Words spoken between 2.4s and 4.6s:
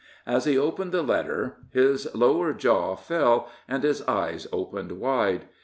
jaw fell, and his eyes